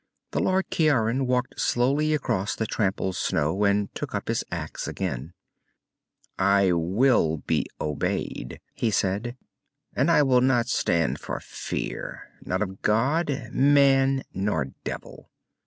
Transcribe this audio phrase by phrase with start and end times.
[0.31, 5.33] The Lord Ciaran walked slowly across the trampled snow and took up his axe again.
[6.39, 9.37] "I will be obeyed," he said.
[9.93, 15.29] "And I will not stand for fear, not of god, man, nor devil."